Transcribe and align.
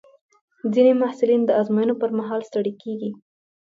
ځینې 0.73 0.93
محصلین 1.01 1.41
د 1.45 1.51
ازموینو 1.61 1.95
پر 2.01 2.09
مهال 2.19 2.41
ستړي 2.49 2.73
کېږي. 2.83 3.11